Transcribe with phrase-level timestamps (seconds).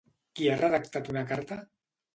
[0.39, 1.63] Qui ha redactat una carta?